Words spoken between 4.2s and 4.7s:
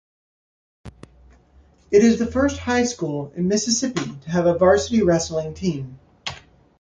to have a